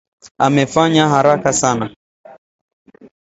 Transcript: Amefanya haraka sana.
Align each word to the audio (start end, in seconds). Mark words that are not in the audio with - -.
Amefanya 0.45 1.03
haraka 1.13 1.49
sana. 1.61 1.87